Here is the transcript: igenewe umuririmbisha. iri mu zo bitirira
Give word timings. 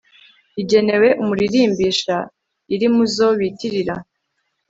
igenewe 0.61 1.07
umuririmbisha. 1.21 2.15
iri 2.73 2.87
mu 2.93 3.03
zo 3.13 3.27
bitirira 3.39 3.95